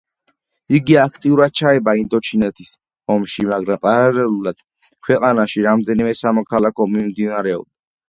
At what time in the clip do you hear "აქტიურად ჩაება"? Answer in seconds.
1.01-1.93